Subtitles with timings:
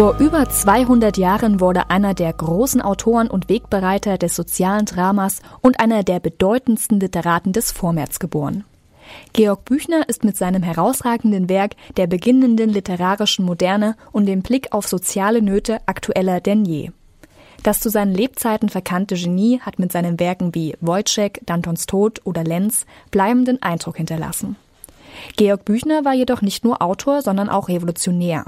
[0.00, 5.78] Vor über 200 Jahren wurde einer der großen Autoren und Wegbereiter des sozialen Dramas und
[5.78, 8.64] einer der bedeutendsten Literaten des Vormärz geboren.
[9.34, 14.88] Georg Büchner ist mit seinem herausragenden Werk der beginnenden literarischen Moderne und dem Blick auf
[14.88, 16.92] soziale Nöte aktueller denn je.
[17.62, 22.42] Das zu seinen Lebzeiten verkannte Genie hat mit seinen Werken wie Wojciech, Dantons Tod oder
[22.42, 24.56] Lenz bleibenden Eindruck hinterlassen.
[25.36, 28.46] Georg Büchner war jedoch nicht nur Autor, sondern auch Revolutionär.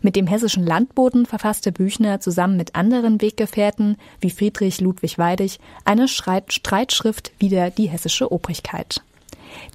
[0.00, 6.08] Mit dem hessischen Landboten verfasste Büchner zusammen mit anderen Weggefährten wie Friedrich Ludwig Weidig eine
[6.08, 9.02] Streitschrift wider die hessische Obrigkeit.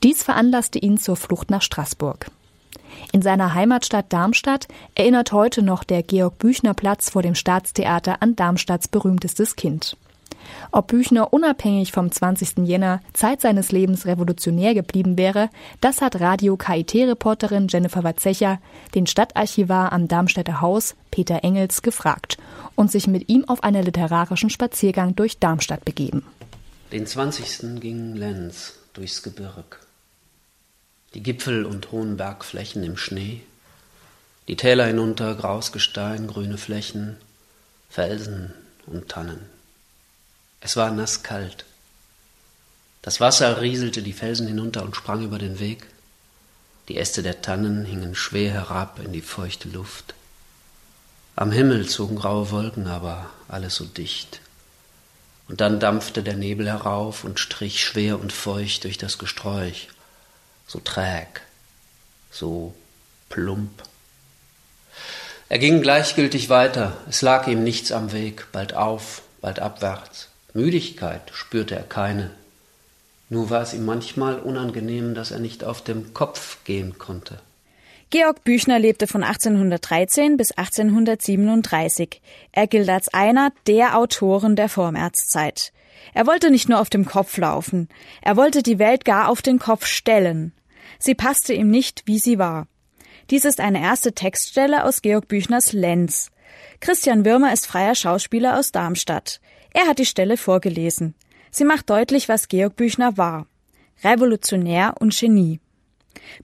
[0.03, 2.27] Dies veranlasste ihn zur Flucht nach Straßburg.
[3.12, 9.55] In seiner Heimatstadt Darmstadt erinnert heute noch der Georg-Büchner-Platz vor dem Staatstheater an Darmstadts berühmtestes
[9.55, 9.98] Kind.
[10.71, 12.66] Ob Büchner unabhängig vom 20.
[12.67, 15.49] Jänner Zeit seines Lebens revolutionär geblieben wäre,
[15.81, 18.59] das hat Radio KIT-Reporterin Jennifer Watzecher
[18.95, 22.38] den Stadtarchivar am Darmstädter Haus Peter Engels gefragt
[22.76, 26.24] und sich mit ihm auf einen literarischen Spaziergang durch Darmstadt begeben.
[26.91, 27.79] Den 20.
[27.79, 29.79] ging Lenz durchs Gebirg.
[31.13, 33.41] Die Gipfel und hohen Bergflächen im Schnee,
[34.48, 37.18] die Täler hinunter, graues Gestein, grüne Flächen,
[37.90, 38.54] Felsen
[38.87, 39.40] und Tannen.
[40.65, 41.65] Es war nasskalt.
[43.01, 45.85] Das Wasser rieselte die Felsen hinunter und sprang über den Weg.
[46.87, 50.13] Die Äste der Tannen hingen schwer herab in die feuchte Luft.
[51.35, 54.39] Am Himmel zogen graue Wolken, aber alles so dicht.
[55.49, 59.89] Und dann dampfte der Nebel herauf und strich schwer und feucht durch das Gesträuch,
[60.65, 61.41] so träg,
[62.31, 62.73] so
[63.27, 63.84] plump.
[65.50, 70.29] Er ging gleichgültig weiter, es lag ihm nichts am Weg, bald auf, bald abwärts.
[70.53, 72.31] Müdigkeit spürte er keine.
[73.29, 77.40] Nur war es ihm manchmal unangenehm, dass er nicht auf dem Kopf gehen konnte.
[78.12, 82.22] Georg Büchner lebte von 1813 bis 1837.
[82.51, 85.74] Er gilt als einer der Autoren der Vormärzzeit.
[86.13, 87.90] Er wollte nicht nur auf dem Kopf laufen,
[88.22, 90.53] er wollte die Welt gar auf den Kopf stellen.
[91.00, 92.68] Sie passte ihm nicht, wie sie war.
[93.31, 96.30] Dies ist eine erste Textstelle aus Georg Büchners Lenz.
[96.81, 99.40] Christian Würmer ist freier Schauspieler aus Darmstadt.
[99.73, 101.16] Er hat die Stelle vorgelesen.
[101.51, 103.47] Sie macht deutlich, was Georg Büchner war.
[104.03, 105.59] Revolutionär und Genie.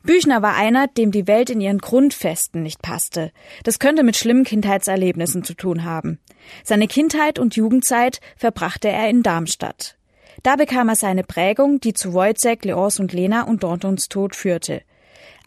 [0.04, 3.32] Büchner war einer, dem die Welt in ihren Grundfesten nicht passte.
[3.64, 6.20] Das könnte mit schlimmen Kindheitserlebnissen zu tun haben.
[6.64, 9.98] Seine Kindheit und Jugendzeit verbrachte er in Darmstadt.
[10.44, 14.82] Da bekam er seine Prägung, die zu Wojciech, Leons und Lena und Dortons Tod führte.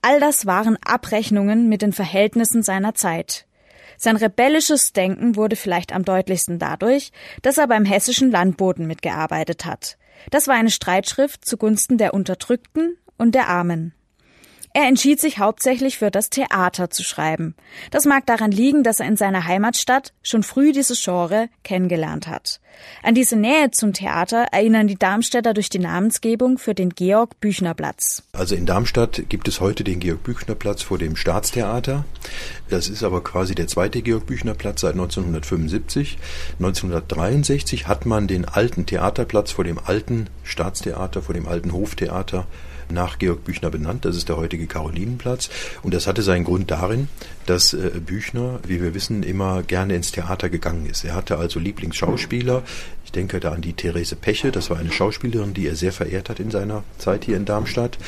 [0.02, 3.46] All das waren Abrechnungen mit den Verhältnissen seiner Zeit.
[4.02, 9.96] Sein rebellisches Denken wurde vielleicht am deutlichsten dadurch, dass er beim hessischen Landboten mitgearbeitet hat.
[10.32, 13.94] Das war eine Streitschrift zugunsten der Unterdrückten und der Armen.
[14.74, 17.54] Er entschied sich hauptsächlich für das Theater zu schreiben.
[17.90, 22.58] Das mag daran liegen, dass er in seiner Heimatstadt schon früh dieses Genre kennengelernt hat.
[23.02, 27.74] An diese Nähe zum Theater erinnern die Darmstädter durch die Namensgebung für den Georg Büchner
[27.74, 28.22] Platz.
[28.32, 32.06] Also in Darmstadt gibt es heute den Georg Büchner Platz vor dem Staatstheater.
[32.70, 36.16] Das ist aber quasi der zweite Georg Büchner Platz seit 1975.
[36.54, 42.46] 1963 hat man den alten Theaterplatz vor dem alten Staatstheater, vor dem alten Hoftheater
[42.90, 44.04] nach Georg Büchner benannt.
[44.04, 45.50] Das ist der heutige Karolinenplatz.
[45.82, 47.08] Und das hatte seinen Grund darin,
[47.46, 51.04] dass äh, Büchner, wie wir wissen, immer gerne ins Theater gegangen ist.
[51.04, 52.62] Er hatte also Lieblingsschauspieler.
[53.12, 56.30] Ich denke da an die Therese Peche, das war eine Schauspielerin, die er sehr verehrt
[56.30, 57.98] hat in seiner Zeit hier in Darmstadt.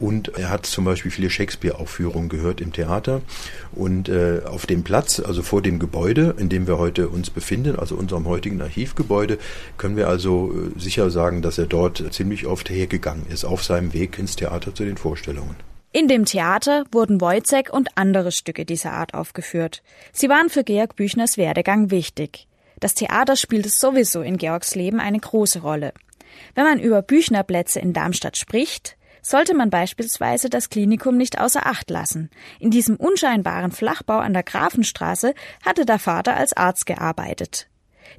[0.00, 3.20] Und er hat zum Beispiel viele Shakespeare-Aufführungen gehört im Theater.
[3.72, 7.78] Und äh, auf dem Platz, also vor dem Gebäude, in dem wir heute uns befinden,
[7.78, 9.36] also unserem heutigen Archivgebäude,
[9.76, 13.92] können wir also äh, sicher sagen, dass er dort ziemlich oft hergegangen ist, auf seinem
[13.92, 15.56] Weg ins Theater zu den Vorstellungen.
[15.92, 19.82] In dem Theater wurden Wojzeck und andere Stücke dieser Art aufgeführt.
[20.12, 22.46] Sie waren für Georg Büchners Werdegang wichtig.
[22.80, 25.92] Das Theater spielte sowieso in Georgs Leben eine große Rolle.
[26.54, 31.90] Wenn man über Büchnerplätze in Darmstadt spricht, sollte man beispielsweise das Klinikum nicht außer Acht
[31.90, 32.30] lassen.
[32.60, 37.68] In diesem unscheinbaren Flachbau an der Grafenstraße hatte der Vater als Arzt gearbeitet.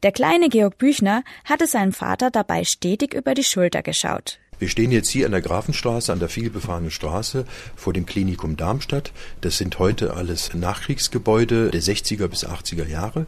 [0.04, 4.40] Der kleine Georg Büchner hatte seinem Vater dabei stetig über die Schulter geschaut.
[4.60, 7.46] Wir stehen jetzt hier an der Grafenstraße, an der vielbefahrenen Straße
[7.76, 9.12] vor dem Klinikum Darmstadt.
[9.42, 13.28] Das sind heute alles Nachkriegsgebäude der 60er bis 80er Jahre.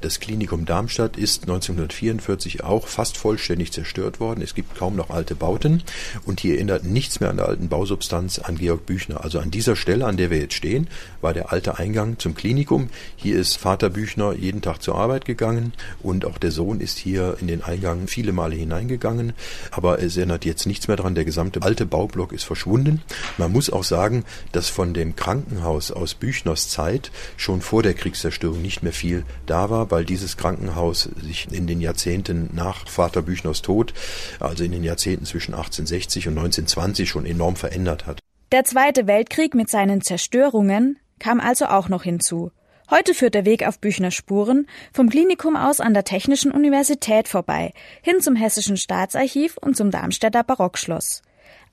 [0.00, 4.40] Das Klinikum Darmstadt ist 1944 auch fast vollständig zerstört worden.
[4.40, 5.82] Es gibt kaum noch alte Bauten
[6.24, 9.22] und hier erinnert nichts mehr an der alten Bausubstanz an Georg Büchner.
[9.22, 10.88] Also an dieser Stelle, an der wir jetzt stehen,
[11.20, 12.88] war der alte Eingang zum Klinikum.
[13.16, 17.36] Hier ist Vater Büchner jeden Tag zur Arbeit gegangen und auch der Sohn ist hier
[17.38, 19.34] in den Eingang viele Male hineingegangen.
[19.72, 21.14] Aber es erinnert jetzt nichts mehr dran.
[21.14, 23.02] Der gesamte alte Baublock ist verschwunden.
[23.36, 28.62] Man muss auch sagen, dass von dem Krankenhaus aus Büchners Zeit schon vor der Kriegszerstörung
[28.62, 33.60] nicht mehr viel da war, weil dieses Krankenhaus sich in den Jahrzehnten nach Vater Büchners
[33.60, 33.92] Tod,
[34.38, 38.20] also in den Jahrzehnten zwischen 1860 und 1920 schon enorm verändert hat.
[38.52, 42.50] Der Zweite Weltkrieg mit seinen Zerstörungen kam also auch noch hinzu.
[42.90, 47.72] Heute führt der Weg auf Büchner Spuren vom Klinikum aus an der Technischen Universität vorbei,
[48.02, 51.22] hin zum Hessischen Staatsarchiv und zum Darmstädter Barockschloss.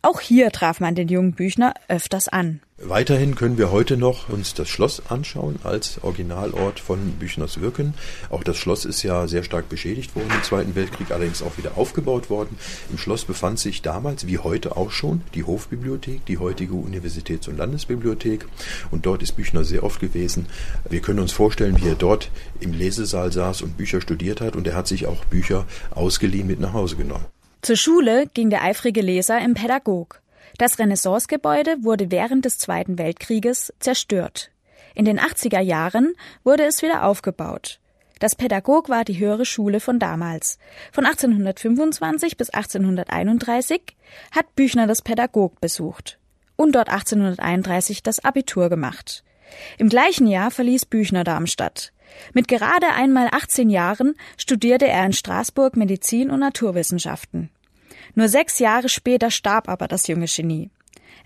[0.04, 2.62] Auch hier traf man den jungen Büchner öfters an.
[2.80, 7.96] Weiterhin können wir heute noch uns das Schloss anschauen als Originalort von Büchners Wirken.
[8.30, 11.72] Auch das Schloss ist ja sehr stark beschädigt worden im Zweiten Weltkrieg, allerdings auch wieder
[11.76, 12.56] aufgebaut worden.
[12.92, 17.58] Im Schloss befand sich damals, wie heute auch schon, die Hofbibliothek, die heutige Universitäts- und
[17.58, 18.46] Landesbibliothek.
[18.92, 20.46] Und dort ist Büchner sehr oft gewesen.
[20.88, 22.30] Wir können uns vorstellen, wie er dort
[22.60, 24.56] im Lesesaal saß und Bücher studiert hat.
[24.56, 27.26] Und er hat sich auch Bücher ausgeliehen mit nach Hause genommen.
[27.68, 30.22] Zur Schule ging der eifrige Leser im Pädagog.
[30.58, 34.52] Das Renaissancegebäude wurde während des Zweiten Weltkrieges zerstört.
[34.96, 36.14] In den 80er Jahren
[36.46, 37.82] wurde es wieder aufgebaut.
[38.20, 40.60] Das Pädagog war die höhere Schule von damals.
[40.94, 43.82] Von 1825 bis 1831
[44.32, 46.20] hat Büchner das Pädagog besucht
[46.56, 49.26] und dort 1831 das Abitur gemacht.
[49.78, 51.92] Im gleichen Jahr verließ Büchner Darmstadt.
[52.32, 57.50] Mit gerade einmal 18 Jahren studierte er in Straßburg Medizin und Naturwissenschaften.
[58.16, 60.70] Nur sechs Jahre später starb aber das junge Genie.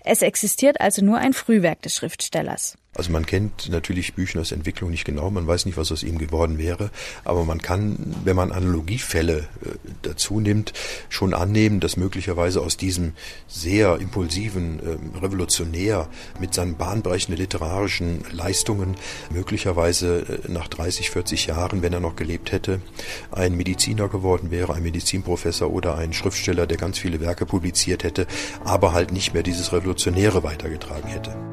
[0.04, 2.76] Es existiert also nur ein Frühwerk des Schriftstellers.
[2.94, 6.58] Also man kennt natürlich Büchners Entwicklung nicht genau, man weiß nicht, was aus ihm geworden
[6.58, 6.90] wäre,
[7.24, 9.70] aber man kann, wenn man Analogiefälle äh,
[10.02, 10.74] dazu nimmt,
[11.08, 13.14] schon annehmen, dass möglicherweise aus diesem
[13.48, 16.06] sehr impulsiven äh, Revolutionär
[16.38, 18.94] mit seinen bahnbrechenden literarischen Leistungen
[19.30, 22.82] möglicherweise äh, nach 30, 40 Jahren, wenn er noch gelebt hätte,
[23.30, 28.26] ein Mediziner geworden wäre, ein Medizinprofessor oder ein Schriftsteller, der ganz viele Werke publiziert hätte,
[28.64, 31.51] aber halt nicht mehr dieses Revolutionäre weitergetragen hätte.